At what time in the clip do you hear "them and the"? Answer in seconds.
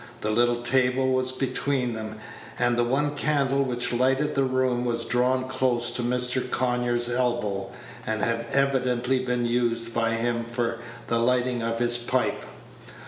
1.93-2.83